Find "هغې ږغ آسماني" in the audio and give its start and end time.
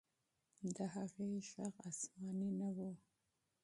0.95-2.51